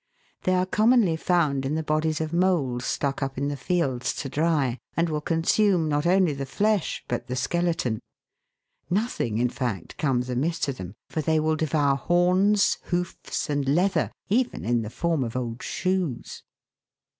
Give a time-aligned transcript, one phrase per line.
[0.45, 4.29] They are commonly found in the bodies of moles stuck up in the fields to
[4.29, 7.99] dry, and will consume not only the flesh but the skeleton;
[8.89, 14.11] nothing, in fact, comes amiss to them, for they will devour horns, hoofs, and leather,
[14.27, 16.41] even in the form of old shoes.